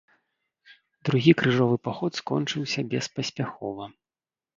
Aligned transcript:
Другі 1.09 1.33
крыжовы 1.41 1.75
паход 1.87 2.11
скончыўся 2.21 2.79
беспаспяхова. 2.95 3.83